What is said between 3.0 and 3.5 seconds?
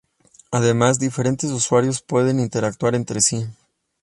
sí.